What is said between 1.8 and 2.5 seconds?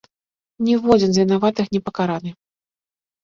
пакараны.